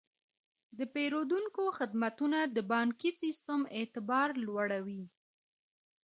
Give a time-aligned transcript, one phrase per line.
[0.77, 5.03] د پیرودونکو خدمتونه د بانکي سیستم اعتبار لوړوي.